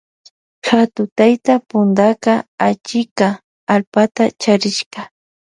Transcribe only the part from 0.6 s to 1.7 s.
Hatu tayta